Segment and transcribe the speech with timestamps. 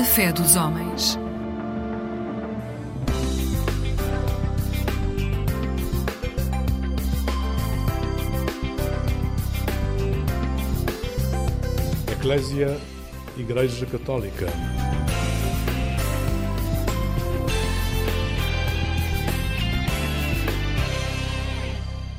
[0.00, 1.18] A fé dos homens.
[12.10, 12.80] Eclésia
[13.36, 14.46] Igreja Católica.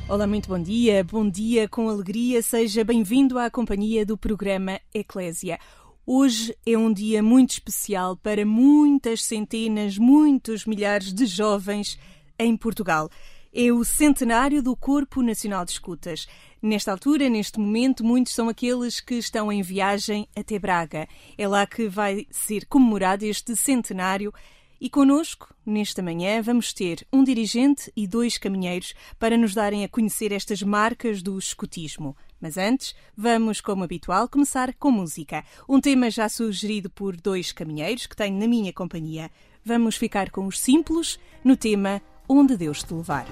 [0.08, 5.58] Olá, muito bom dia, bom dia com alegria, seja bem-vindo à companhia do programa Eclésia.
[6.04, 11.96] Hoje é um dia muito especial para muitas centenas, muitos milhares de jovens
[12.36, 13.08] em Portugal.
[13.54, 16.26] É o centenário do Corpo Nacional de Escutas.
[16.60, 21.06] Nesta altura, neste momento, muitos são aqueles que estão em viagem até Braga.
[21.38, 24.34] É lá que vai ser comemorado este centenário.
[24.80, 29.88] E conosco, nesta manhã, vamos ter um dirigente e dois caminheiros para nos darem a
[29.88, 32.16] conhecer estas marcas do escutismo.
[32.42, 35.44] Mas antes, vamos, como habitual, começar com música.
[35.68, 39.30] Um tema já sugerido por dois caminheiros que tenho na minha companhia.
[39.64, 43.26] Vamos ficar com os simples no tema Onde Deus te levar.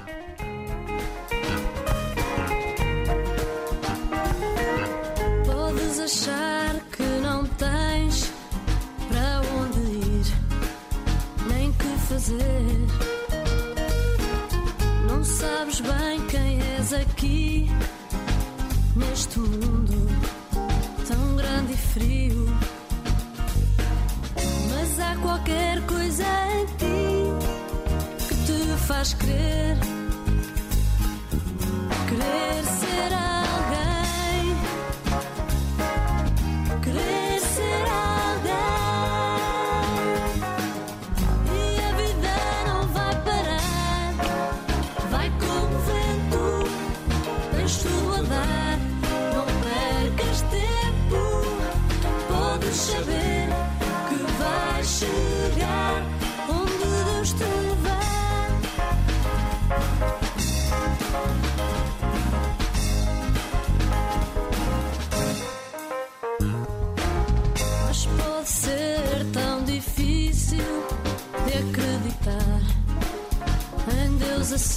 [5.45, 8.33] Podes achar que não tens
[9.09, 10.27] para onde ir,
[11.53, 13.11] nem que fazer.
[15.09, 17.67] Não sabes bem quem és aqui,
[19.01, 20.07] neste mundo
[21.09, 22.47] tão grande e frio.
[24.71, 29.77] Mas há qualquer coisa em ti que te faz crer,
[32.09, 33.30] querer ser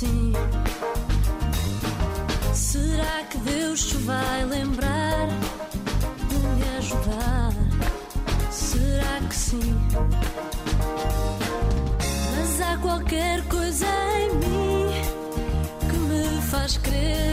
[0.04, 0.34] assim.
[2.54, 5.28] Será que Deus te vai lembrar
[6.30, 7.54] de me ajudar?
[8.52, 9.76] Será que sim?
[12.36, 13.88] Mas há qualquer coisa
[14.20, 14.92] em mim
[15.90, 17.33] que me faz crer.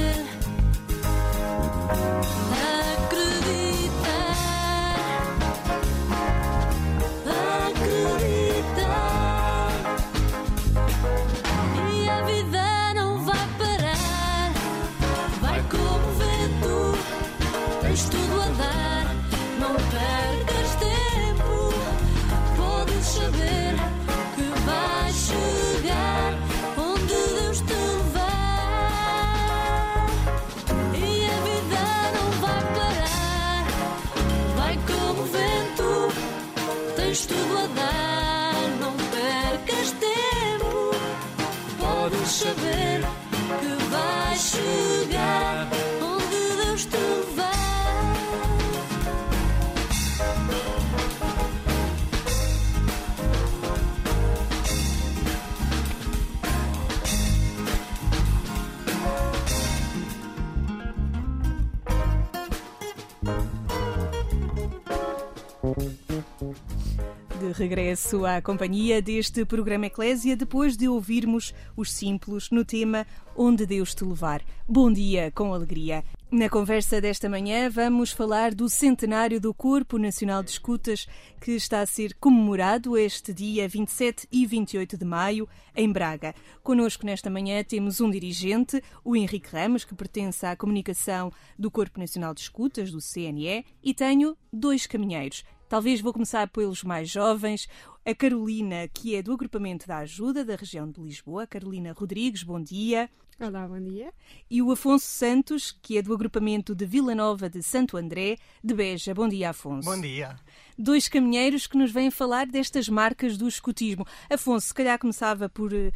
[67.60, 73.06] Regresso à companhia deste programa Eclésia, depois de ouvirmos os simples no tema
[73.36, 74.42] Onde Deus te levar.
[74.66, 76.02] Bom dia, com alegria.
[76.30, 81.06] Na conversa desta manhã vamos falar do centenário do Corpo Nacional de Escutas,
[81.38, 85.46] que está a ser comemorado este dia 27 e 28 de maio,
[85.76, 86.34] em Braga.
[86.62, 92.00] Conosco nesta manhã temos um dirigente, o Henrique Ramos, que pertence à comunicação do Corpo
[92.00, 95.44] Nacional de Escutas, do CNE, e tenho dois caminheiros.
[95.70, 97.68] Talvez vou começar pelos mais jovens.
[98.04, 101.46] A Carolina, que é do agrupamento da ajuda da região de Lisboa.
[101.46, 103.08] Carolina Rodrigues, bom dia.
[103.38, 104.12] Olá, bom dia.
[104.50, 108.74] E o Afonso Santos, que é do agrupamento de Vila Nova de Santo André, de
[108.74, 109.14] Beja.
[109.14, 109.88] Bom dia, Afonso.
[109.88, 110.34] Bom dia.
[110.76, 114.04] Dois caminheiros que nos vêm falar destas marcas do escutismo.
[114.28, 115.92] Afonso, se calhar começava por uh,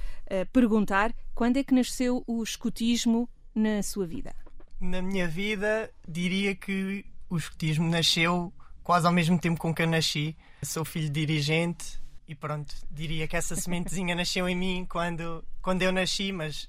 [0.52, 4.36] perguntar quando é que nasceu o escutismo na sua vida?
[4.80, 8.52] Na minha vida, diria que o escutismo nasceu
[8.84, 10.36] quase ao mesmo tempo com que eu nasci.
[10.62, 11.98] Sou filho de dirigente
[12.28, 16.68] e pronto, diria que essa sementezinha nasceu em mim quando, quando eu nasci, mas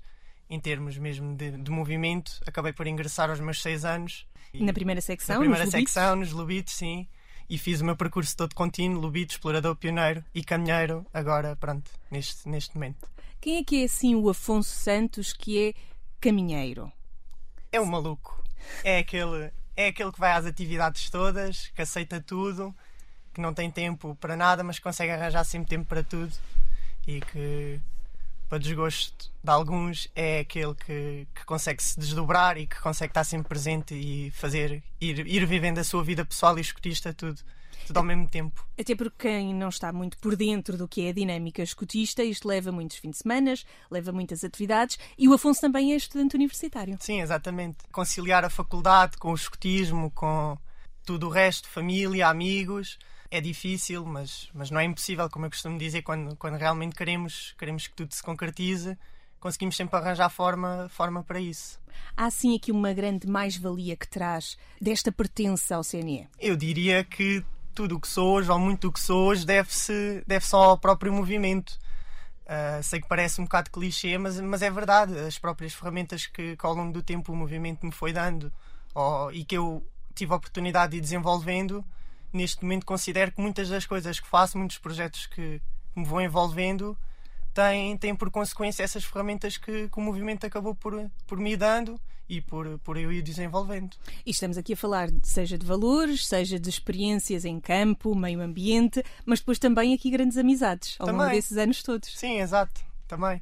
[0.49, 4.25] em termos mesmo de, de movimento, acabei por ingressar aos meus seis anos.
[4.53, 5.93] Na primeira secção, Na primeira nos Lubitos?
[5.93, 7.07] secção, nos Lubitos, sim.
[7.49, 12.47] e fiz o meu percurso todo contínuo, lubito, explorador, pioneiro e caminheiro, agora, pronto, neste,
[12.47, 13.07] neste momento.
[13.41, 15.73] Quem é que é assim o Afonso Santos que é
[16.21, 16.91] caminheiro?
[17.71, 18.41] É um maluco.
[18.83, 22.73] É aquele, é aquele que vai às atividades todas, que aceita tudo,
[23.33, 26.33] que não tem tempo para nada, mas consegue arranjar sempre tempo para tudo
[27.05, 27.79] e que,
[28.47, 33.23] para desgosto de alguns, é aquele que, que consegue se desdobrar e que consegue estar
[33.23, 37.41] sempre presente e fazer, ir, ir vivendo a sua vida pessoal e escutista tudo
[37.85, 38.65] tudo ao mesmo tempo.
[38.79, 42.47] Até porque quem não está muito por dentro do que é a dinâmica escutista, isto
[42.47, 43.53] leva muitos fins de semana,
[43.89, 46.97] leva muitas atividades e o Afonso também é estudante universitário.
[46.99, 47.77] Sim, exatamente.
[47.91, 50.57] Conciliar a faculdade com o escutismo, com
[51.05, 52.97] tudo o resto, família, amigos,
[53.35, 57.53] é difícil, mas, mas não é impossível, como eu costumo dizer, quando, quando realmente queremos,
[57.57, 58.97] queremos que tudo se concretize,
[59.39, 61.79] conseguimos sempre arranjar forma, forma para isso.
[62.15, 66.27] Há sim aqui uma grande mais-valia que traz desta pertença ao CNE?
[66.39, 67.43] Eu diria que
[67.73, 70.77] tudo o que sou hoje, ou muito do que sou hoje, deve-se deve só ao
[70.77, 71.77] próprio movimento.
[72.45, 75.17] Uh, sei que parece um bocado clichê, mas, mas é verdade.
[75.19, 78.51] As próprias ferramentas que, que ao longo do tempo o movimento me foi dando
[78.93, 81.83] ou, e que eu tive a oportunidade de ir desenvolvendo,
[82.35, 85.61] neste momento considero que muitas das coisas que faço, muitos projetos que
[85.95, 86.97] me vou envolvendo,
[87.53, 91.99] têm, têm por consequência essas ferramentas que, que o movimento acabou por, por me dando
[92.27, 93.95] e por, por eu ir desenvolvendo.
[94.25, 99.03] E estamos aqui a falar seja de valores, seja de experiências em campo, meio ambiente,
[99.25, 101.21] mas depois também aqui grandes amizades ao também.
[101.21, 102.17] longo desses anos todos.
[102.17, 103.37] Sim, exato, também.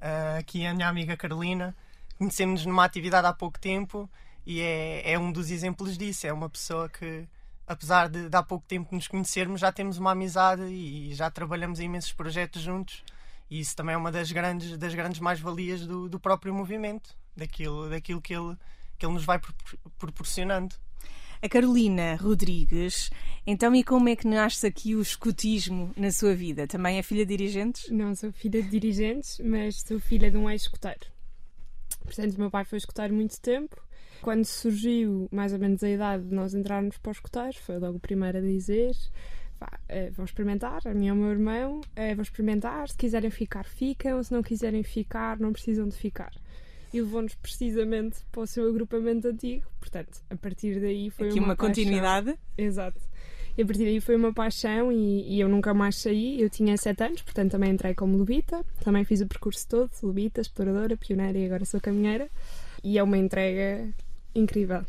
[0.00, 1.74] Uh, aqui a minha amiga Carolina,
[2.18, 4.08] conhecemos-nos numa atividade há pouco tempo
[4.46, 6.26] e é, é um dos exemplos disso.
[6.26, 7.26] É uma pessoa que,
[7.68, 11.78] apesar de, de há pouco tempo nos conhecermos, já temos uma amizade e já trabalhamos
[11.78, 13.04] em imensos projetos juntos.
[13.50, 17.88] E isso também é uma das grandes, das grandes mais-valias do, do próprio movimento daquilo,
[17.88, 18.56] daquilo que, ele,
[18.98, 19.38] que ele nos vai
[19.98, 20.74] proporcionando.
[21.40, 23.10] A Carolina Rodrigues,
[23.46, 26.66] então e como é que nasce aqui o escutismo na sua vida?
[26.66, 27.88] Também é filha de dirigentes?
[27.90, 31.06] Não, sou filha de dirigentes, mas sou filha de um ex-escuteiro.
[32.02, 33.80] Portanto, meu pai foi escuteiro muito tempo.
[34.20, 37.98] Quando surgiu mais ou menos a idade de nós entrarmos para os escuteiros, foi logo
[37.98, 38.94] o primeiro a dizer:
[39.88, 43.64] eh, vão experimentar, a mim e o meu irmão, eh, vão experimentar, se quiserem ficar,
[43.64, 46.32] ficam, se não quiserem ficar, não precisam de ficar
[46.92, 49.66] e levou-nos precisamente para o seu agrupamento antigo.
[49.78, 52.34] Portanto, a partir daí foi Aqui uma, uma continuidade.
[52.56, 53.00] Exato.
[53.56, 56.40] E a partir daí foi uma paixão e, e, eu nunca mais saí.
[56.40, 58.64] Eu tinha 7 anos, portanto também entrei como lubita.
[58.82, 62.28] Também fiz o percurso todo, lubita, exploradora, pioneira e agora sou caminheira.
[62.82, 63.88] E é uma entrega
[64.34, 64.84] incrível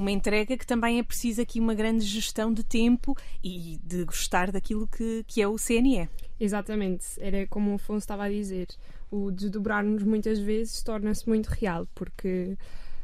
[0.00, 3.14] uma entrega que também é preciso aqui uma grande gestão de tempo
[3.44, 6.08] e de gostar daquilo que, que é o CNE.
[6.40, 8.68] Exatamente, era como o Afonso estava a dizer
[9.10, 12.56] o desdobrar-nos muitas vezes torna-se muito real, porque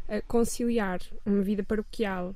[0.08, 2.34] uh, conciliar uma vida paroquial.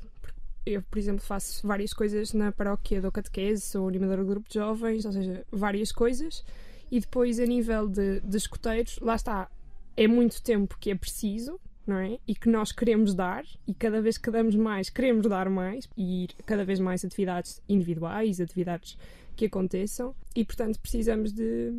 [0.66, 4.54] Eu, por exemplo, faço várias coisas na paróquia do catequese, sou animadora do grupo de
[4.54, 6.44] jovens, ou seja, várias coisas.
[6.90, 9.48] E depois, a nível de, de escuteiros, lá está,
[9.96, 11.58] é muito tempo que é preciso,
[11.90, 12.18] não é?
[12.26, 16.28] E que nós queremos dar, e cada vez que damos mais, queremos dar mais, e
[16.46, 18.96] cada vez mais atividades individuais, atividades
[19.36, 21.72] que aconteçam, e portanto precisamos de,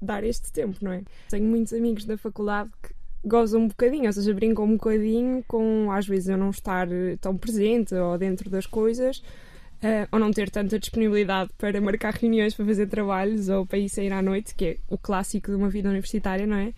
[0.00, 1.02] dar este tempo, não é?
[1.28, 2.94] Tenho muitos amigos da faculdade que
[3.24, 7.16] gozam um bocadinho, ou seja, brincam um bocadinho com às vezes eu não estar eh,
[7.20, 9.22] tão presente ou dentro das coisas.
[9.80, 13.88] Uh, ou não ter tanta disponibilidade para marcar reuniões para fazer trabalhos ou para ir
[13.88, 16.74] sair à noite, que é o clássico de uma vida universitária, não é?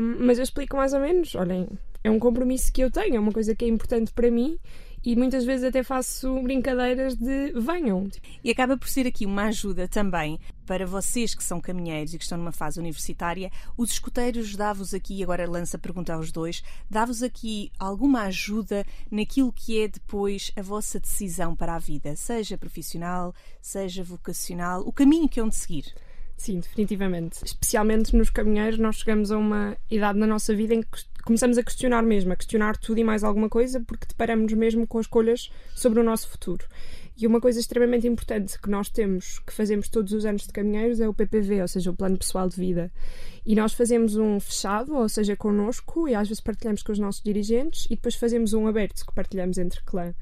[0.00, 1.68] Um, mas eu explico mais ou menos: olhem,
[2.02, 4.58] é um compromisso que eu tenho, é uma coisa que é importante para mim
[5.04, 8.08] e muitas vezes até faço brincadeiras de venham.
[8.42, 12.24] E acaba por ser aqui uma ajuda também para vocês que são caminheiros e que
[12.24, 13.50] estão numa fase universitária.
[13.76, 19.52] Os escuteiros dá-vos aqui, agora lança a pergunta aos dois, dá-vos aqui alguma ajuda naquilo
[19.52, 25.28] que é depois a vossa decisão para a vida, seja profissional, seja vocacional, o caminho
[25.28, 25.94] que é onde seguir?
[26.38, 27.44] Sim, definitivamente.
[27.44, 30.88] Especialmente nos caminheiros, nós chegamos a uma idade na nossa vida em que
[31.24, 35.00] começamos a questionar mesmo, a questionar tudo e mais alguma coisa, porque deparamos mesmo com
[35.00, 36.64] escolhas sobre o nosso futuro.
[37.20, 41.00] E uma coisa extremamente importante que nós temos, que fazemos todos os anos de caminheiros,
[41.00, 42.92] é o PPV, ou seja, o Plano Pessoal de Vida.
[43.44, 47.20] E nós fazemos um fechado, ou seja, connosco, e às vezes partilhamos com os nossos
[47.20, 50.14] dirigentes, e depois fazemos um aberto, que partilhamos entre clã.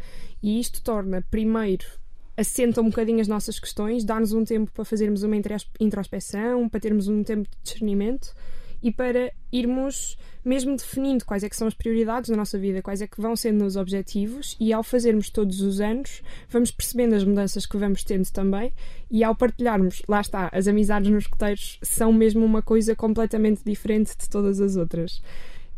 [0.42, 1.86] E isto torna, primeiro,
[2.36, 5.36] assenta um bocadinho as nossas questões, dá-nos um tempo para fazermos uma
[5.80, 8.34] introspeção, para termos um tempo de discernimento
[8.82, 13.02] e para irmos mesmo definindo quais é que são as prioridades da nossa vida, quais
[13.02, 17.24] é que vão sendo os objetivos e ao fazermos todos os anos vamos percebendo as
[17.24, 18.72] mudanças que vamos tendo também
[19.10, 24.16] e ao partilharmos, lá está, as amizades nos coteiros são mesmo uma coisa completamente diferente
[24.16, 25.20] de todas as outras.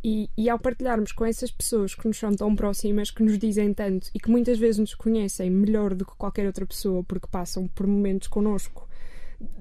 [0.08, 3.74] E, e ao partilharmos com essas pessoas que nos são tão próximas, que nos dizem
[3.74, 7.68] tanto e que muitas vezes nos conhecem melhor do que qualquer outra pessoa porque passam
[7.68, 8.88] por momentos connosco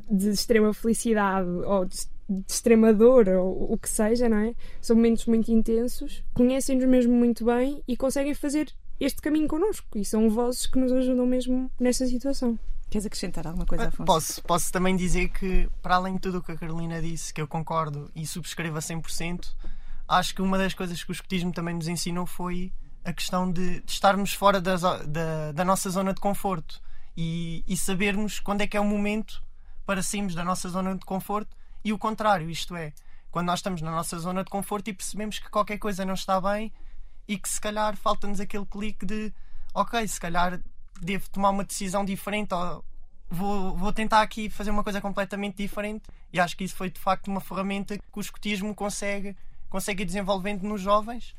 [0.10, 1.98] de extrema felicidade ou de,
[2.30, 4.56] de extrema dor ou o que seja, não é?
[4.80, 10.06] São momentos muito intensos, conhecem-nos mesmo muito bem e conseguem fazer este caminho connosco e
[10.06, 12.58] são vozes que nos ajudam mesmo nessa situação.
[12.90, 14.06] Queres acrescentar alguma coisa, Ah, Afonso?
[14.06, 17.42] Posso, posso também dizer que, para além de tudo o que a Carolina disse, que
[17.42, 19.50] eu concordo e subscrevo a 100%,
[20.08, 22.72] acho que uma das coisas que o escotismo também nos ensinou foi
[23.04, 26.82] a questão de, de estarmos fora da, da, da nossa zona de conforto
[27.16, 29.44] e, e sabermos quando é que é o momento
[29.86, 32.94] para sairmos da nossa zona de conforto e o contrário, isto é,
[33.32, 36.40] quando nós estamos na nossa zona de conforto e percebemos que qualquer coisa não está
[36.42, 36.72] bem
[37.28, 39.34] e que se calhar falta-nos aquele clique de
[39.74, 40.60] ok, se calhar
[41.02, 42.84] devo tomar uma decisão diferente ou
[43.30, 47.00] vou, vou tentar aqui fazer uma coisa completamente diferente e acho que isso foi de
[47.00, 49.36] facto uma ferramenta que o escotismo consegue,
[49.70, 51.36] consegue ir desenvolvendo nos jovens,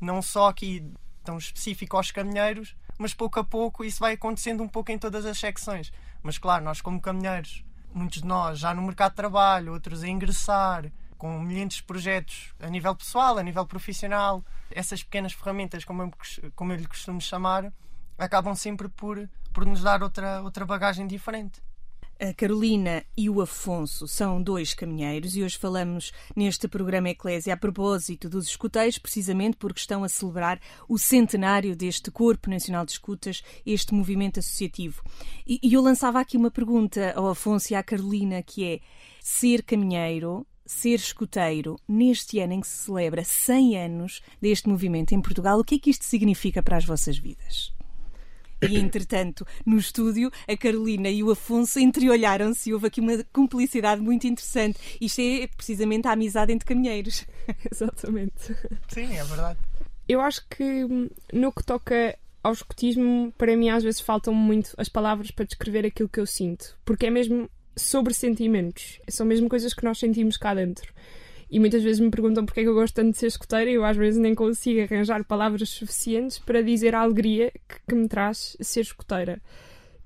[0.00, 0.92] não só aqui
[1.24, 5.26] tão específico aos caminheiros, mas pouco a pouco isso vai acontecendo um pouco em todas
[5.26, 5.92] as secções.
[6.22, 10.08] Mas claro, nós como caminheiros, muitos de nós já no mercado de trabalho, outros a
[10.08, 16.02] ingressar, com milhares de projetos a nível pessoal, a nível profissional, essas pequenas ferramentas, como
[16.02, 16.12] eu,
[16.54, 17.72] como eu lhe costumo chamar,
[18.18, 21.62] acabam sempre por, por nos dar outra, outra bagagem diferente.
[22.18, 27.58] A Carolina e o Afonso são dois caminheiros e hoje falamos neste programa Eclésia a
[27.58, 30.58] propósito dos escuteiros, precisamente porque estão a celebrar
[30.88, 35.02] o centenário deste Corpo Nacional de Escutas, este movimento associativo.
[35.46, 38.80] E, e eu lançava aqui uma pergunta ao Afonso e à Carolina, que é
[39.20, 45.20] ser caminheiro, ser escuteiro, neste ano em que se celebra 100 anos deste movimento em
[45.20, 47.75] Portugal, o que é que isto significa para as vossas vidas?
[48.62, 54.00] E, entretanto, no estúdio, a Carolina e o Afonso entreolharam-se e houve aqui uma cumplicidade
[54.00, 54.78] muito interessante.
[55.00, 57.26] Isto é precisamente a amizade entre caminheiros.
[57.70, 58.56] Exatamente.
[58.88, 59.58] Sim, é verdade.
[60.08, 64.72] Eu acho que hum, no que toca ao escotismo, para mim às vezes faltam muito
[64.76, 69.48] as palavras para descrever aquilo que eu sinto, porque é mesmo sobre sentimentos, são mesmo
[69.48, 70.94] coisas que nós sentimos cá dentro.
[71.50, 73.74] E muitas vezes me perguntam porque é que eu gosto tanto de ser escoteira e
[73.74, 78.08] eu às vezes nem consigo arranjar palavras suficientes para dizer a alegria que, que me
[78.08, 79.40] traz ser escoteira.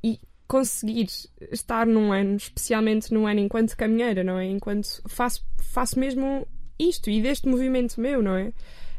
[0.04, 1.06] E conseguir
[1.52, 4.46] estar num ano, especialmente num ano enquanto caminheira, não é?
[4.46, 6.46] Enquanto faço, faço mesmo
[6.78, 8.52] isto e deste movimento meu, não é?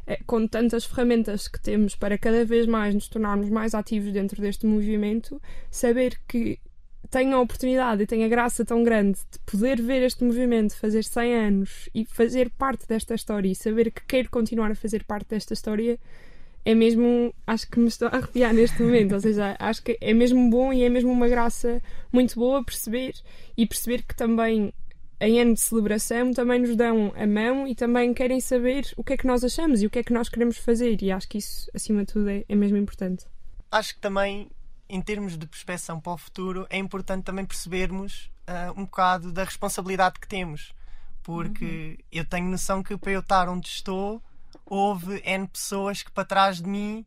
[0.07, 4.41] Eh, Com tantas ferramentas que temos para cada vez mais nos tornarmos mais ativos dentro
[4.41, 6.57] deste movimento, saber que
[7.09, 11.03] tenho a oportunidade e tenho a graça tão grande de poder ver este movimento fazer
[11.03, 15.29] 100 anos e fazer parte desta história e saber que quero continuar a fazer parte
[15.29, 15.99] desta história
[16.63, 20.13] é mesmo, acho que me estou a arrepiar neste momento, ou seja, acho que é
[20.13, 21.81] mesmo bom e é mesmo uma graça
[22.11, 23.13] muito boa perceber
[23.57, 24.71] e perceber que também
[25.19, 29.13] em ano de celebração também nos dão a mão e também querem saber o que
[29.13, 31.37] é que nós achamos e o que é que nós queremos fazer e acho que
[31.37, 33.25] isso, acima de tudo, é, é mesmo importante.
[33.71, 34.49] Acho que também,
[34.91, 39.45] em termos de prospeção para o futuro, é importante também percebermos ah, um bocado da
[39.45, 40.73] responsabilidade que temos.
[41.23, 44.21] Porque eu tenho noção que para eu estar onde estou,
[44.65, 47.05] houve N pessoas que para trás de mim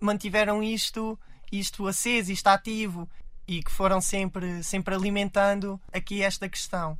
[0.00, 1.18] mantiveram isto,
[1.52, 3.06] isto aceso, isto ativo
[3.46, 6.98] e que foram sempre, sempre alimentando aqui esta questão.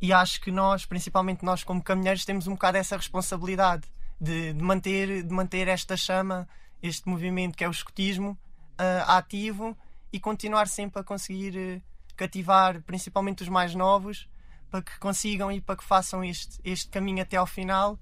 [0.00, 3.88] E acho que nós, principalmente nós como caminheiros, temos um bocado essa responsabilidade
[4.20, 6.48] de, de manter, de manter esta chama,
[6.80, 8.38] este movimento que é o escotismo,
[8.78, 9.76] ah, ativo
[10.12, 11.80] e continuar sempre a conseguir eh,
[12.16, 14.28] cativar principalmente os mais novos
[14.70, 17.98] para que consigam e para que façam este, este caminho até ao final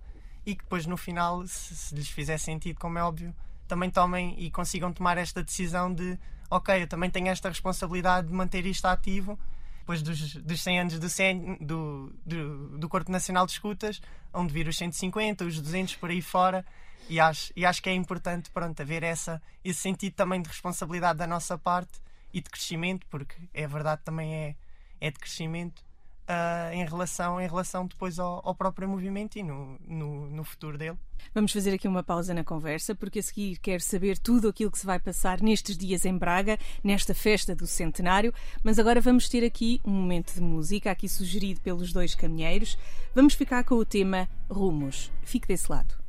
[0.46, 3.34] e que depois no final, se, se lhes fizer sentido, como é óbvio,
[3.66, 6.18] também tomem e consigam tomar esta decisão de
[6.50, 9.38] ok, eu também tenho esta responsabilidade de manter isto ativo.
[9.80, 14.00] Depois dos, dos 100 anos do, CN do, do, do Corpo Nacional de Escutas,
[14.32, 16.64] onde vir os 150, os 200 por aí fora,
[17.08, 21.18] e acho, e acho que é importante pronto, haver essa, esse sentido também de responsabilidade
[21.18, 22.00] da nossa parte
[22.32, 24.56] e de crescimento, porque é verdade também é,
[25.00, 25.82] é de crescimento
[26.26, 30.78] ah, em, relação, em relação depois ao, ao próprio movimento e no, no, no futuro
[30.78, 30.96] dele.
[31.34, 34.78] Vamos fazer aqui uma pausa na conversa, porque a seguir quero saber tudo aquilo que
[34.78, 38.32] se vai passar nestes dias em Braga, nesta festa do centenário.
[38.62, 42.78] Mas agora vamos ter aqui um momento de música, aqui sugerido pelos dois caminheiros.
[43.14, 45.12] Vamos ficar com o tema Rumos.
[45.22, 46.03] Fique desse lado.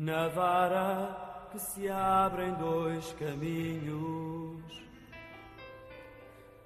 [0.00, 4.62] Na vara que se abrem dois caminhos,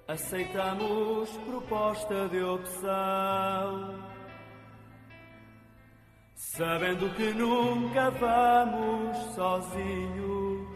[0.07, 3.99] aceitamos proposta de opção,
[6.35, 10.67] sabendo que nunca vamos sozinhos.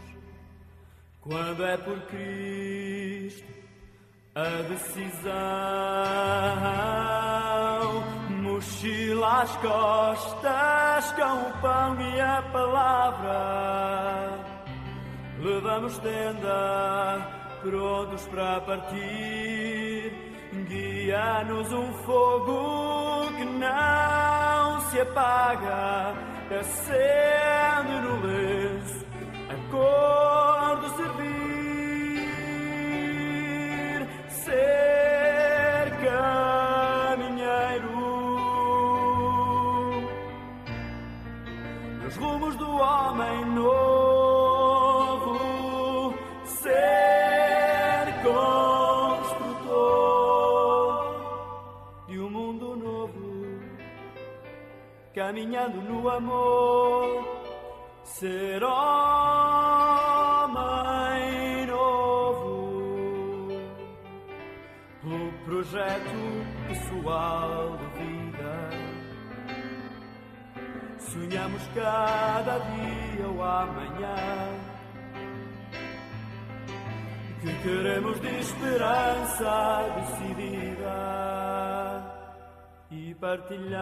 [1.22, 3.54] Quando é por Cristo
[4.34, 5.38] a decisão,
[8.58, 14.32] mochila às costas com o pão e a palavra.
[15.40, 17.22] Levamos tenda,
[17.62, 20.12] prontos para partir.
[20.68, 26.16] Guia-nos um fogo que não se apaga,
[26.60, 27.77] acende no
[55.28, 57.28] caminhando no amor.
[58.06, 58.86] Ser homem
[61.68, 63.52] novo,
[65.04, 68.70] o projeto pessoal de vida.
[70.98, 74.16] Sonhamos cada dia o amanhã.
[77.42, 81.17] Que queremos de esperança decidida
[83.20, 83.78] partilhada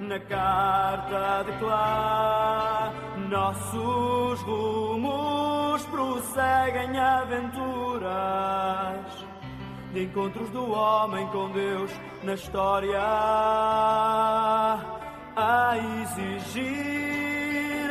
[0.00, 2.92] na carta de clá.
[3.28, 8.04] Nossos rumos prosseguem aventuras
[9.92, 11.90] de encontros do homem com Deus
[12.22, 13.00] na história
[15.36, 16.74] a exigir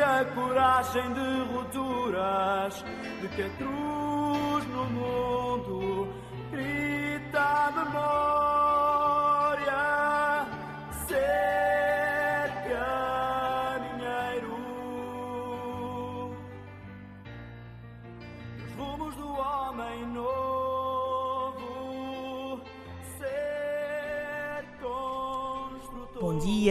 [0.03, 2.85] a coragem de rupturas
[3.21, 5.92] de que a cruz no mundo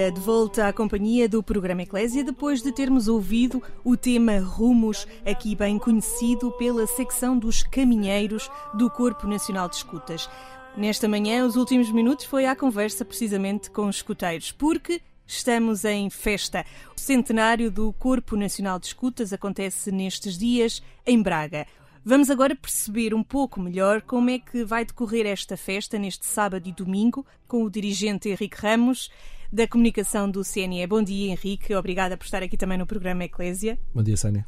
[0.02, 5.06] dia, de volta à companhia do programa Eclésia, depois de termos ouvido o tema Rumos,
[5.24, 10.28] aqui bem conhecido pela secção dos caminheiros do Corpo Nacional de Escutas.
[10.76, 16.10] Nesta manhã, os últimos minutos foi à conversa precisamente com os escuteiros, porque estamos em
[16.10, 16.66] festa.
[16.96, 21.64] O centenário do Corpo Nacional de Escutas acontece nestes dias em Braga.
[22.04, 26.68] Vamos agora perceber um pouco melhor como é que vai decorrer esta festa neste sábado
[26.68, 29.08] e domingo com o dirigente Henrique Ramos
[29.52, 30.84] da comunicação do CNE.
[30.88, 31.72] Bom dia, Henrique.
[31.76, 33.78] Obrigada por estar aqui também no programa Eclésia.
[33.94, 34.44] Bom dia, Sânia.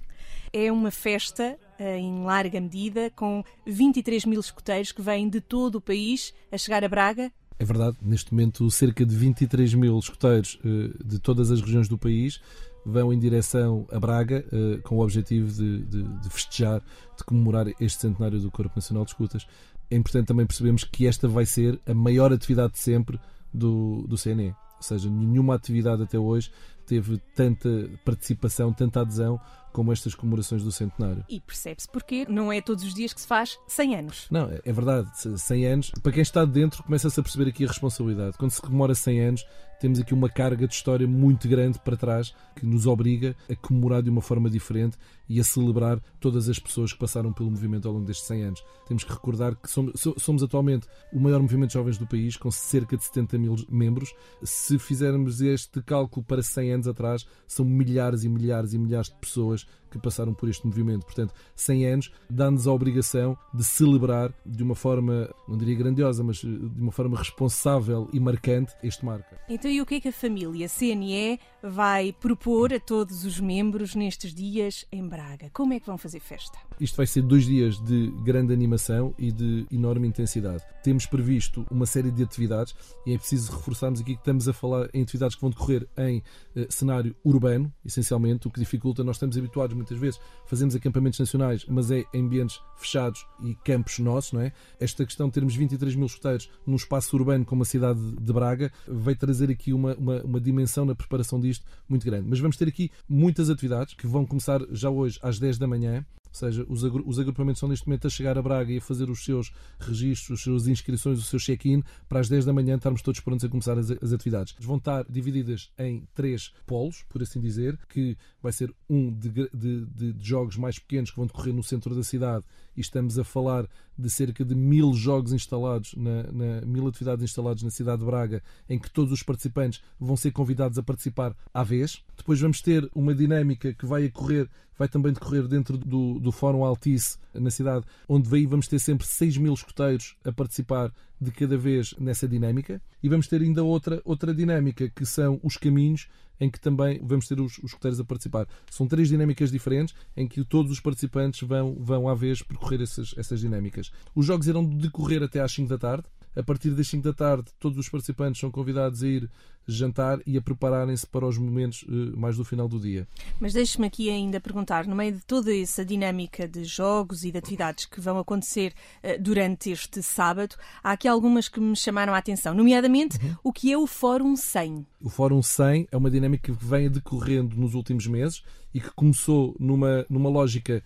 [0.52, 5.76] É uma festa eh, em larga medida com 23 mil escuteiros que vêm de todo
[5.76, 7.30] o país a chegar a Braga.
[7.56, 11.96] É verdade, neste momento cerca de 23 mil escuteiros eh, de todas as regiões do
[11.96, 12.40] país
[12.84, 16.80] vão em direção a Braga eh, com o objetivo de, de, de festejar,
[17.16, 19.46] de comemorar este centenário do Corpo Nacional de Escutas.
[19.90, 23.18] É importante também percebermos que esta vai ser a maior atividade de sempre
[23.52, 24.54] do, do CNE.
[24.76, 26.50] Ou seja, nenhuma atividade até hoje
[26.86, 27.68] teve tanta
[28.04, 29.40] participação, tanta adesão
[29.72, 31.24] como estas comemorações do centenário.
[31.28, 34.26] E percebe-se porque não é todos os dias que se faz 100 anos.
[34.30, 35.08] Não, é verdade.
[35.14, 38.38] 100 anos, para quem está dentro, começa-se a perceber aqui a responsabilidade.
[38.38, 39.46] Quando se comemora 100 anos,
[39.84, 44.02] temos aqui uma carga de história muito grande para trás que nos obriga a comemorar
[44.02, 44.96] de uma forma diferente
[45.28, 48.64] e a celebrar todas as pessoas que passaram pelo movimento ao longo destes 100 anos.
[48.86, 52.50] Temos que recordar que somos, somos atualmente o maior movimento de jovens do país, com
[52.50, 54.14] cerca de 70 mil membros.
[54.42, 59.16] Se fizermos este cálculo para 100 anos atrás, são milhares e milhares e milhares de
[59.16, 61.04] pessoas que passaram por este movimento.
[61.04, 66.38] Portanto, 100 anos dá-nos a obrigação de celebrar de uma forma, não diria grandiosa, mas
[66.38, 69.36] de uma forma responsável e marcante este marco.
[69.48, 73.96] Então, e o que é que a família CNE vai propor a todos os membros
[73.96, 75.50] nestes dias em Braga?
[75.52, 76.56] Como é que vão fazer festa?
[76.78, 80.62] Isto vai ser dois dias de grande animação e de enorme intensidade.
[80.82, 84.88] Temos previsto uma série de atividades e é preciso reforçarmos aqui que estamos a falar
[84.92, 86.22] em atividades que vão decorrer em
[86.54, 91.64] eh, cenário urbano, essencialmente, o que dificulta, nós estamos habituados muitas vezes, fazemos acampamentos nacionais,
[91.68, 94.52] mas é em ambientes fechados e campos nossos, não é?
[94.78, 98.72] Esta questão de termos 23 mil escuteiros num espaço urbano como a cidade de Braga
[98.86, 102.28] vai trazer aqui uma, uma, uma dimensão na preparação disto muito grande.
[102.28, 106.04] Mas vamos ter aqui muitas atividades que vão começar já hoje às 10 da manhã.
[106.34, 108.80] Ou seja, os, agru os agrupamentos estão neste momento a chegar a Braga e a
[108.80, 112.74] fazer os seus registros, as suas inscrições, o seu check-in, para às 10 da manhã
[112.74, 114.52] estarmos todos prontos a começar as, as, atividades.
[114.58, 119.86] Vão estar divididas em três polos, por assim dizer, que vai ser um de, de,
[119.86, 122.44] de, de jogos mais pequenos que vão decorrer no centro da cidade
[122.76, 127.62] e estamos a falar de cerca de mil jogos instalados, na, na, mil atividades instaladas
[127.62, 131.62] na cidade de Braga, em que todos os participantes vão ser convidados a participar à
[131.62, 132.02] vez.
[132.16, 136.64] Depois vamos ter uma dinâmica que vai ocorrer, vai também decorrer dentro do, do Fórum
[136.64, 141.56] Altice, na cidade, onde aí vamos ter sempre 6 mil escuteiros a participar de cada
[141.56, 142.80] vez nessa dinâmica.
[143.02, 146.08] E vamos ter ainda outra, outra dinâmica, que são os caminhos,
[146.44, 148.46] em que também vamos ter os, os a participar.
[148.70, 153.14] São três dinâmicas diferentes, em que todos os participantes vão, vão à vez percorrer essas,
[153.16, 153.90] essas dinâmicas.
[154.14, 156.04] Os jogos irão decorrer até às 5 da tarde.
[156.36, 159.30] A partir das 5 da tarde, todos os participantes são convidados a ir
[159.66, 163.06] jantar e a prepararem-se para os momentos uh, mais do final do dia.
[163.40, 167.38] Mas deixe-me aqui ainda perguntar, no meio de toda essa dinâmica de jogos e de
[167.38, 172.18] atividades que vão acontecer uh, durante este sábado, há aqui algumas que me chamaram a
[172.18, 173.36] atenção, nomeadamente uhum.
[173.44, 174.86] o que é o Fórum 100.
[175.00, 178.42] O Fórum 100 é uma dinâmica que vem decorrendo nos últimos meses
[178.72, 180.82] e que começou numa, numa lógica eh,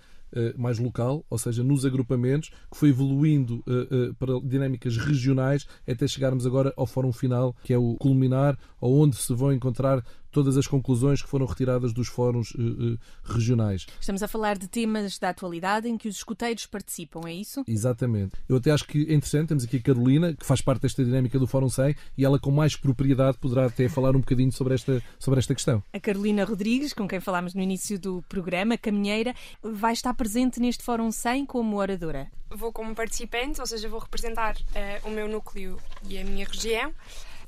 [0.56, 6.06] mais local, ou seja, nos agrupamentos, que foi evoluindo uh, uh, para dinâmicas regionais até
[6.06, 10.04] chegarmos agora ao fórum final, que é o culminar, onde se vão encontrar
[10.38, 13.88] todas as conclusões que foram retiradas dos fóruns uh, uh, regionais.
[14.00, 17.64] Estamos a falar de temas da atualidade em que os escuteiros participam, é isso?
[17.66, 18.34] Exatamente.
[18.48, 21.40] Eu até acho que é interessante, temos aqui a Carolina, que faz parte desta dinâmica
[21.40, 25.02] do Fórum 100, e ela com mais propriedade poderá até falar um bocadinho sobre esta,
[25.18, 25.82] sobre esta questão.
[25.92, 30.84] A Carolina Rodrigues, com quem falámos no início do programa, caminheira, vai estar presente neste
[30.84, 32.30] Fórum 100 como oradora.
[32.48, 36.94] Vou como participante, ou seja, vou representar uh, o meu núcleo e a minha região.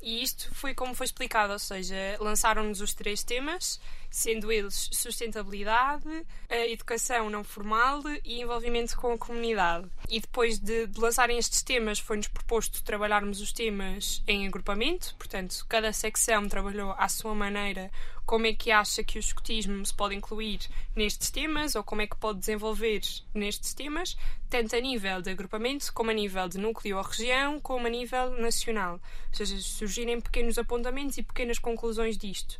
[0.01, 3.79] E isto foi como foi explicado, ou seja, lançaram-nos os três temas,
[4.11, 6.03] sendo eles sustentabilidade,
[6.49, 9.87] educação não formal e envolvimento com a comunidade.
[10.09, 15.65] E depois de, de lançarem estes temas, foi-nos proposto trabalharmos os temas em agrupamento, portanto,
[15.67, 17.89] cada secção trabalhou à sua maneira
[18.25, 20.59] como é que acha que o escotismo se pode incluir
[20.95, 23.01] nestes temas ou como é que pode desenvolver
[23.33, 24.15] nestes temas,
[24.49, 28.31] tanto a nível de agrupamento, como a nível de núcleo ou região, como a nível
[28.39, 28.93] nacional.
[29.29, 32.57] Ou seja, surgirem pequenos apontamentos e pequenas conclusões disto.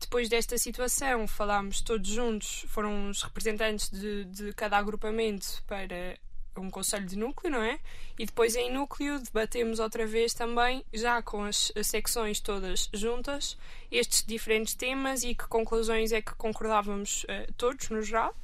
[0.00, 6.18] Depois desta situação, falámos todos juntos, foram os representantes de, de cada agrupamento para
[6.56, 7.78] um conselho de núcleo, não é?
[8.18, 13.58] E depois em núcleo debatemos outra vez também, já com as, as secções todas juntas,
[13.90, 18.34] estes diferentes temas e que conclusões é que concordávamos uh, todos, no geral.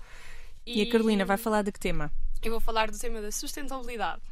[0.65, 2.13] E, e a Carolina vai falar de que tema?
[2.43, 4.23] Eu vou falar do tema da sustentabilidade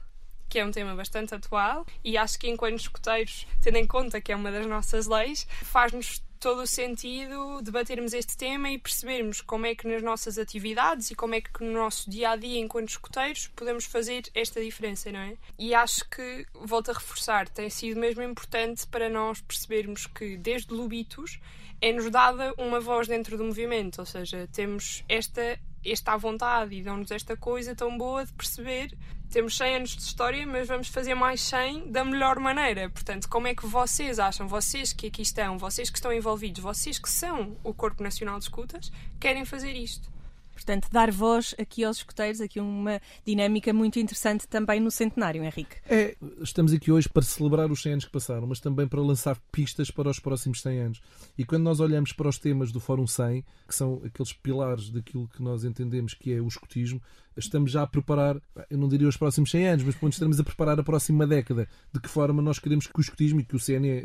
[0.47, 4.31] que é um tema bastante atual e acho que enquanto escuteiros, tendo em conta que
[4.31, 9.65] é uma das nossas leis, faz-nos todo o sentido debatermos este tema e percebermos como
[9.65, 12.91] é que nas nossas atividades e como é que no nosso dia a dia enquanto
[12.91, 15.39] escuteiros podemos fazer esta diferença, não é?
[15.59, 20.75] E acho que, volto a reforçar, tem sido mesmo importante para nós percebermos que desde
[20.75, 21.41] Lubitos
[21.81, 27.11] é-nos dada uma voz dentro do movimento, ou seja, temos esta esta vontade e dão-nos
[27.11, 28.97] esta coisa tão boa de perceber
[29.35, 32.89] temos 100 anos de história, mas vamos fazer mais 100 da melhor maneira.
[32.89, 37.01] Portanto, como é que vocês acham, vocês que aqui estão, vocês que estão envolvidos, vocês
[37.01, 40.14] que são o Corpo Nacional de Escutas, querem fazer isto?
[40.55, 45.77] Portanto, dar voz aqui aos escuteiros, aqui uma dinâmica muito interessante também no centenário, Henrique.
[45.89, 49.37] É, estamos aqui hoje para celebrar os 100 anos que passaram, mas também para lançar
[49.51, 51.03] pistas para os próximos 100 anos.
[51.37, 55.29] E quando nós olhamos para os temas do Fórum 100, que são aqueles pilares daquilo
[55.29, 57.01] que nós entendemos que é o escutismo,
[57.37, 60.79] estamos já a preparar, eu não diria os próximos 100 anos, mas estamos a preparar
[60.79, 61.69] a próxima década.
[61.93, 64.05] De que forma nós queremos que o escutismo e que o CNE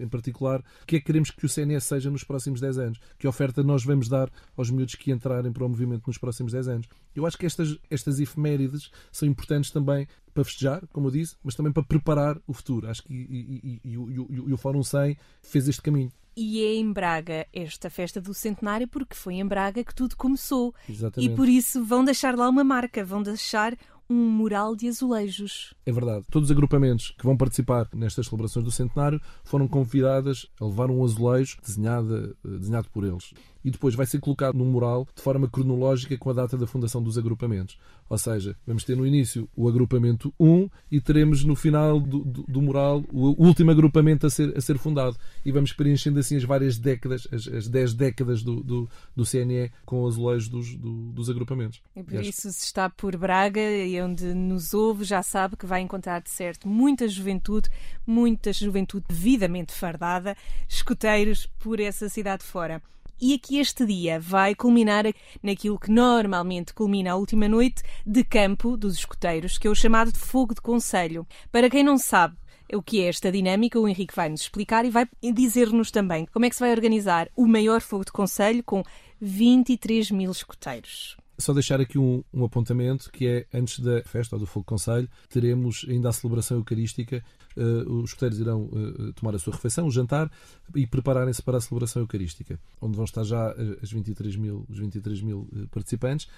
[0.00, 3.00] em particular, o que é que queremos que o CNE seja nos próximos 10 anos?
[3.18, 6.68] Que oferta nós vamos dar aos miúdos que entrarem para o movimento nos próximos 10
[6.68, 6.88] anos?
[7.14, 11.54] Eu acho que estas, estas efemérides são importantes também para festejar, como eu disse, mas
[11.54, 12.88] também para preparar o futuro.
[12.88, 16.12] Acho que e, e, e, e o Fórum 100 fez este caminho.
[16.40, 20.72] E é em Braga esta festa do centenário, porque foi em Braga que tudo começou.
[20.88, 21.32] Exatamente.
[21.32, 23.76] E por isso vão deixar lá uma marca, vão deixar
[24.08, 25.74] um mural de azulejos.
[25.84, 26.24] É verdade.
[26.30, 31.04] Todos os agrupamentos que vão participar nestas celebrações do centenário foram convidadas a levar um
[31.04, 35.48] azulejo desenhado, eh, desenhado por eles e depois vai ser colocado no mural de forma
[35.48, 37.78] cronológica com a data da fundação dos agrupamentos.
[38.08, 42.42] Ou seja, vamos ter no início o agrupamento 1 e teremos no final do, do,
[42.44, 45.16] do mural o último agrupamento a ser, a ser fundado.
[45.44, 49.70] E vamos preenchendo assim as várias décadas, as, as 10 décadas do, do, do CNE
[49.84, 51.82] com os azulejos dos, do, dos agrupamentos.
[51.94, 55.80] E por isso, se está por Braga e onde nos ouve, já sabe que vai
[55.80, 57.68] encontrar de certo muita juventude,
[58.06, 60.36] muita juventude devidamente fardada,
[60.68, 62.82] escuteiros por essa cidade fora.
[63.20, 65.04] E aqui este dia vai culminar
[65.42, 70.12] naquilo que normalmente culmina a última noite de campo dos escoteiros, que é o chamado
[70.12, 71.26] de fogo de conselho.
[71.50, 72.36] Para quem não sabe,
[72.72, 76.44] o que é esta dinâmica, o Henrique vai nos explicar e vai dizer-nos também como
[76.44, 78.84] é que se vai organizar o maior fogo de conselho com
[79.20, 81.16] 23 mil escoteiros.
[81.38, 85.08] Só deixar aqui um, um apontamento que é antes da festa ou do Fogo Conselho,
[85.28, 87.24] teremos ainda a celebração eucarística.
[87.56, 90.30] Uh, os escuteiros irão uh, tomar a sua refeição, o jantar
[90.74, 94.78] e prepararem-se para a celebração eucarística, onde vão estar já uh, as 23 mil, os
[94.78, 96.28] 23 mil participantes.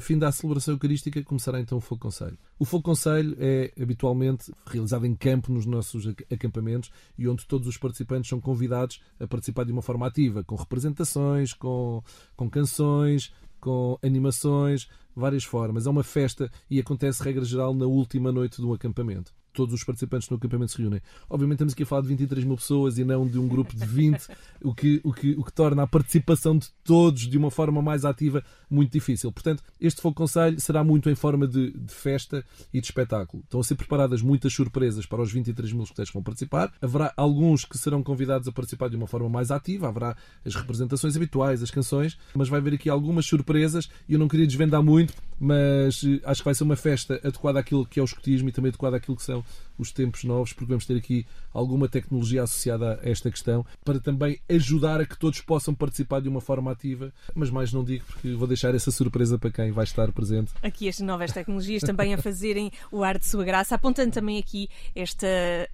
[0.00, 2.38] Fim da celebração eucarística, começará então o Fogo Conselho.
[2.58, 7.76] O Fogo Conselho é habitualmente realizado em campo nos nossos acampamentos e onde todos os
[7.76, 12.02] participantes são convidados a participar de uma forma ativa, com representações, com,
[12.34, 13.32] com canções,
[13.62, 15.86] com animações, várias formas.
[15.86, 20.28] É uma festa e acontece, regra geral, na última noite do acampamento todos os participantes
[20.28, 21.00] no acampamento se reúnem.
[21.28, 23.84] Obviamente estamos aqui a falar de 23 mil pessoas e não de um grupo de
[23.84, 24.28] 20,
[24.62, 28.04] o que, o que, o que torna a participação de todos de uma forma mais
[28.04, 29.30] ativa muito difícil.
[29.30, 33.42] Portanto, este Fogo Conselho será muito em forma de, de, festa e de espetáculo.
[33.42, 36.72] Estão a ser preparadas muitas surpresas para os 23 mil escuteiros que vão participar.
[36.80, 41.16] Haverá alguns que serão convidados a participar de uma forma mais ativa, haverá as representações
[41.16, 45.14] habituais, as canções, mas vai haver aqui algumas surpresas e eu não queria desvendar muito,
[45.42, 48.52] mas eh, acho que vai ser uma festa adequada àquilo que é o escutismo e
[48.52, 49.44] também adequada àquilo que são
[49.76, 54.38] os tempos novos, porque vamos ter aqui alguma tecnologia associada a esta questão para também
[54.48, 57.12] ajudar a que todos possam participar de uma forma ativa.
[57.34, 60.52] Mas mais não digo, porque vou deixar essa surpresa para quem vai estar presente.
[60.62, 64.68] Aqui as novas tecnologias também a fazerem o ar de sua graça, apontando também aqui
[64.94, 65.26] esta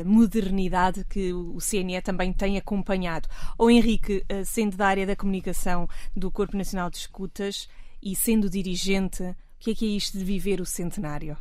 [0.02, 3.28] modernidade que o CNE também tem acompanhado.
[3.58, 7.68] Ou Henrique, eh, sendo da área da comunicação do Corpo Nacional de Escutas
[8.02, 11.36] e sendo dirigente, o que é que é isto de viver o centenário?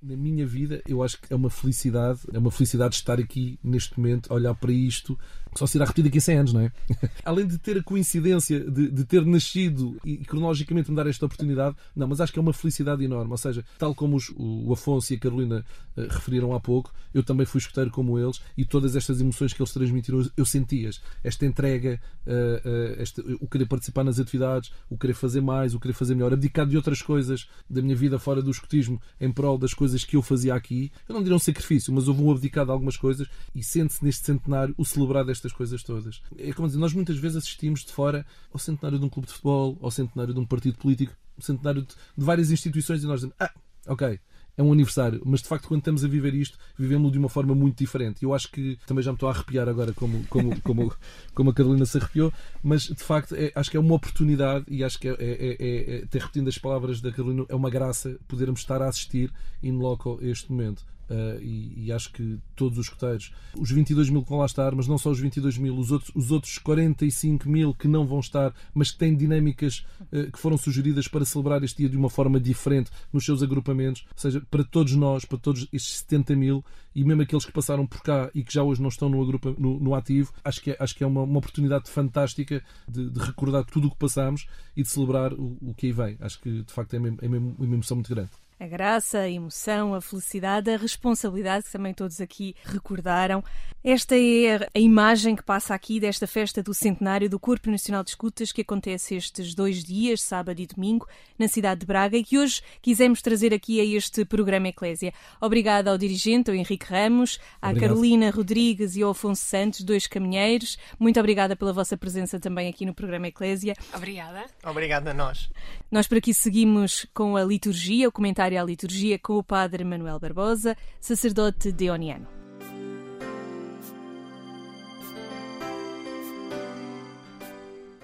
[0.00, 3.98] na minha vida, eu acho que é uma felicidade, é uma felicidade estar aqui neste
[3.98, 5.18] momento, olhar para isto,
[5.58, 6.72] só se irá repetir daqui a 100 anos, não é?
[7.24, 11.76] Além de ter a coincidência de, de, ter nascido e cronologicamente me dar esta oportunidade,
[11.94, 13.30] não, mas acho que é uma felicidade enorme.
[13.30, 15.64] Ou seja, tal como os, o Afonso e a Carolina
[15.96, 19.60] uh, referiram há pouco, eu também fui escuteiro como eles e todas estas emoções que
[19.60, 21.00] eles transmitiram, eu senti-as.
[21.24, 25.80] Esta entrega, uh, uh, este, o querer participar nas atividades, o querer fazer mais, o
[25.80, 29.58] querer fazer melhor, abdicar de outras coisas da minha vida fora do escutismo em prol
[29.58, 30.92] das coisas que eu fazia aqui.
[31.08, 34.24] Eu não diria um sacrifício, mas houve um abdicar de algumas coisas e sente-se neste
[34.24, 36.22] centenário o celebrar destas estas coisas todas.
[36.38, 39.32] É como dizer, nós muitas vezes assistimos de fora ao centenário de um clube de
[39.32, 43.20] futebol, ao centenário de um partido político, ao centenário de, de várias instituições e nós
[43.20, 43.52] dizemos, ah,
[43.88, 44.20] ok,
[44.56, 47.54] é um aniversário, mas de facto, quando estamos a viver isto, vivemos-lo de uma forma
[47.54, 48.24] muito diferente.
[48.24, 50.92] Eu acho que também já me estou a arrepiar agora, como, como, como,
[51.32, 52.32] como a Carolina se arrepiou,
[52.62, 55.96] mas de facto, é, acho que é uma oportunidade e acho que é, é, é,
[55.96, 59.32] é, até repetindo as palavras da Carolina, é uma graça podermos estar a assistir
[59.62, 60.84] in loco a este momento.
[61.08, 64.74] Uh, e, e, acho que todos os escuteiros, os 22 mil que vão lá estar,
[64.74, 68.20] mas não só os 22 mil, os outros, os outros 45 mil que não vão
[68.20, 72.10] estar, mas que têm dinâmicas uh, que foram sugeridas para celebrar este dia de uma
[72.10, 76.64] forma diferente nos seus agrupamentos, ou seja, para todos nós, para todos estes 70 mil
[76.94, 79.54] e mesmo aqueles que passaram por cá e que já hoje não estão no, agrupa,
[79.56, 83.20] no, no ativo, acho que é, acho que é uma, uma oportunidade fantástica de, de,
[83.20, 86.16] recordar tudo o que passamos e de celebrar o, o que aí vem.
[86.20, 88.30] Acho que de facto é, mesmo, é mesmo uma emoção muito grande.
[88.60, 93.44] A graça, a emoção, a felicidade, a responsabilidade que também todos aqui recordaram.
[93.84, 98.10] Esta é a imagem que passa aqui desta festa do centenário do Corpo Nacional de
[98.10, 101.06] Escutas que acontece estes dois dias, sábado e domingo,
[101.38, 105.14] na cidade de Braga e que hoje quisemos trazer aqui a este programa Eclésia.
[105.40, 107.90] Obrigada ao dirigente, ao Henrique Ramos, à Obrigado.
[107.90, 110.76] Carolina Rodrigues e ao Afonso Santos, dois caminheiros.
[110.98, 113.74] Muito obrigada pela vossa presença também aqui no programa Eclésia.
[113.94, 114.46] Obrigada.
[114.64, 115.48] Obrigada a nós.
[115.92, 120.18] Nós por aqui seguimos com a liturgia, o comentário à liturgia com o Padre Manuel
[120.18, 122.26] Barbosa, sacerdote deoniano.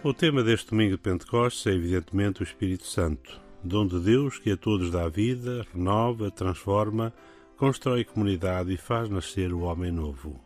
[0.02, 4.50] O tema deste domingo de Pentecostes é evidentemente o Espírito Santo, dom de Deus que
[4.50, 7.10] a todos dá vida, renova, transforma,
[7.56, 10.38] constrói comunidade e faz nascer o homem novo.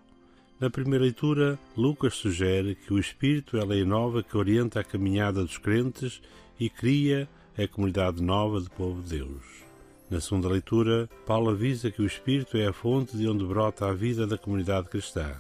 [0.61, 4.85] Na primeira leitura, Lucas sugere que o Espírito é a lei nova que orienta a
[4.85, 6.23] caminhada dos crentes
[6.59, 9.67] e cria a comunidade nova do povo de Deus.
[10.11, 13.92] Na segunda leitura, Paulo avisa que o Espírito é a fonte de onde brota a
[13.92, 15.35] vida da comunidade cristã.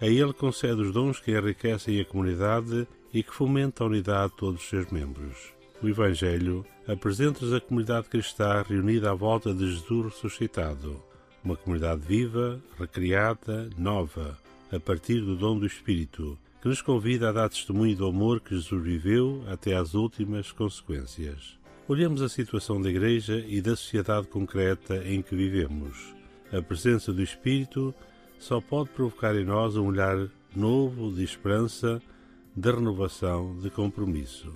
[0.00, 4.38] A ele concede os dons que enriquecem a comunidade e que fomentam a unidade de
[4.38, 5.52] todos os seus membros.
[5.82, 11.02] O Evangelho apresenta-nos a comunidade cristã reunida à volta de Jesus ressuscitado.
[11.44, 14.38] Uma comunidade viva, recriada, nova,
[14.70, 18.54] a partir do dom do Espírito, que nos convida a dar testemunho do amor que
[18.54, 21.60] Jesus viveu até às últimas consequências.
[21.88, 26.14] Olhemos a situação da Igreja e da sociedade concreta em que vivemos.
[26.52, 27.92] A presença do Espírito
[28.38, 32.00] só pode provocar em nós um olhar novo de esperança,
[32.54, 34.54] de renovação, de compromisso.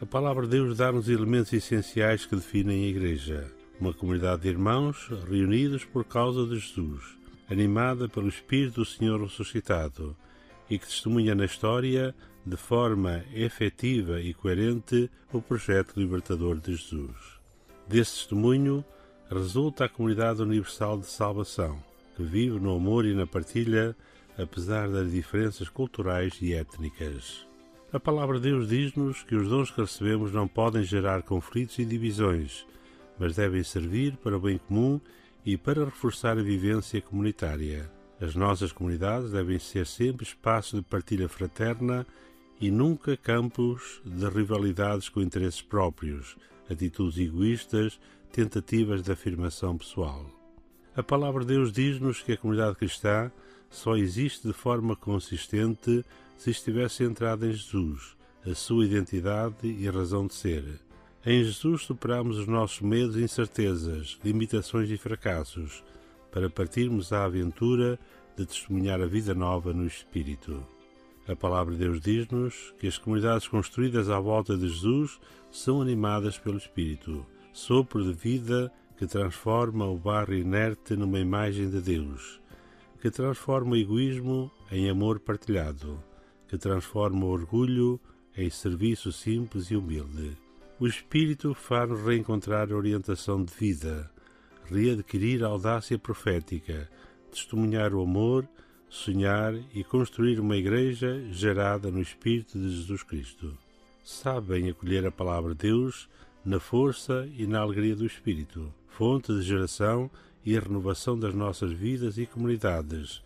[0.00, 3.52] A palavra de Deus dá-nos elementos essenciais que definem a Igreja.
[3.80, 7.16] Uma comunidade de irmãos reunidos por causa de Jesus,
[7.48, 10.16] animada pelo Espírito do Senhor ressuscitado
[10.68, 12.12] e que testemunha na história
[12.46, 17.40] de forma efetiva e coerente o projeto libertador de Jesus.
[17.88, 18.84] Desse testemunho
[19.28, 21.82] resulta a comunidade universal de salvação,
[22.14, 23.96] que vive no amor e na partilha,
[24.38, 27.44] apesar das diferenças culturais e étnicas.
[27.92, 31.84] A palavra de Deus diz-nos que os dons que recebemos não podem gerar conflitos e
[31.84, 32.64] divisões,
[33.18, 35.00] mas devem servir para o bem comum
[35.44, 37.90] e para reforçar a vivência comunitária.
[38.20, 42.06] As nossas comunidades devem ser sempre espaço de partilha fraterna
[42.60, 46.36] e nunca campos de rivalidades com interesses próprios,
[46.70, 48.00] atitudes egoístas,
[48.32, 50.24] tentativas de afirmação pessoal.
[50.96, 53.30] A palavra de Deus diz-nos que a comunidade cristã
[53.68, 56.04] só existe de forma consistente
[56.36, 58.16] se estiver centrada em Jesus,
[58.46, 60.80] a sua identidade e razão de ser.
[61.24, 65.82] Em Jesus superamos os nossos medos e incertezas, limitações e fracassos,
[66.30, 67.98] para partirmos à aventura
[68.36, 70.75] de testemunhar a vida nova no Espírito.
[71.28, 75.18] A palavra de Deus diz-nos que as comunidades construídas à volta de Jesus
[75.50, 81.80] são animadas pelo Espírito, sopro de vida que transforma o barro inerte numa imagem de
[81.80, 82.40] Deus,
[83.00, 86.00] que transforma o egoísmo em amor partilhado,
[86.46, 88.00] que transforma o orgulho
[88.36, 90.36] em serviço simples e humilde.
[90.78, 94.08] O Espírito faz-nos reencontrar a orientação de vida,
[94.66, 96.88] readquirir a audácia profética,
[97.32, 98.48] testemunhar o amor
[98.88, 103.56] sonhar e construir uma igreja gerada no Espírito de Jesus Cristo.
[104.02, 106.08] Sabem acolher a palavra de Deus
[106.44, 110.10] na força e na alegria do Espírito, fonte de geração
[110.44, 113.20] e renovação das nossas vidas e comunidades,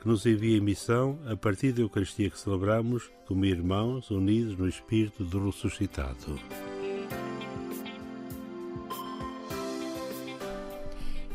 [0.00, 4.68] que nos envia em missão a partir da Eucaristia que celebramos como irmãos unidos no
[4.68, 6.38] Espírito do ressuscitado.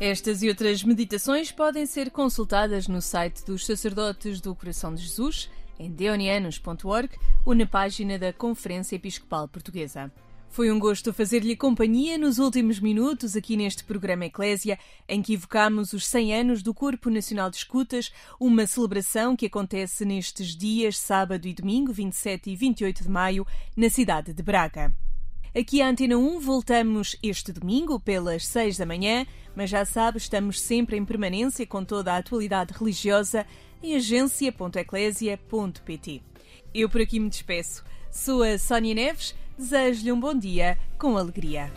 [0.04, 5.48] Estas e outras meditações podem ser consultadas no site dos Sacerdotes do Coração de Jesus,
[5.78, 7.08] em deonianos.org
[7.46, 10.10] ou na página da Conferência Episcopal Portuguesa.
[10.50, 14.76] Foi um gosto fazer-lhe companhia nos últimos minutos aqui neste programa Eclésia,
[15.08, 20.04] em que evocamos os 100 anos do Corpo Nacional de Escutas, uma celebração que acontece
[20.04, 24.92] nestes dias, sábado e domingo, 27 e 28 de maio, na cidade de Braga.
[25.54, 30.58] Aqui à Antena 1 voltamos este domingo pelas 6 da manhã, mas já sabe, estamos
[30.58, 33.44] sempre em permanência com toda a atualidade religiosa
[33.82, 36.22] em agência.eclésia.pt.
[36.72, 37.84] Eu por aqui me despeço.
[38.10, 41.70] Sou a Sónia Neves, desejo-lhe um bom dia com alegria.